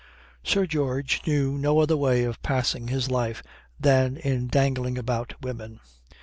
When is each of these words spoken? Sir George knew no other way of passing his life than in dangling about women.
Sir 0.43 0.65
George 0.65 1.21
knew 1.27 1.59
no 1.59 1.77
other 1.79 1.95
way 1.95 2.23
of 2.23 2.41
passing 2.41 2.87
his 2.87 3.11
life 3.11 3.43
than 3.79 4.17
in 4.17 4.47
dangling 4.47 4.97
about 4.97 5.39
women. 5.43 5.79